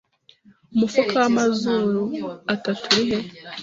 Umufuka 0.73 1.13
w'amazuru 1.21 2.01
atatu 2.53 2.83
uri 3.01 3.05
he 3.09 3.19